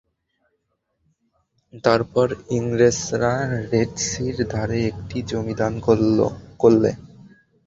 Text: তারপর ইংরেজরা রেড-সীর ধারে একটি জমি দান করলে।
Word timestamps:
তারপর 1.83 2.27
ইংরেজরা 2.57 3.33
রেড-সীর 3.71 4.37
ধারে 4.51 4.79
একটি 4.89 5.17
জমি 5.29 5.53
দান 5.53 5.73
করলে। 6.59 6.91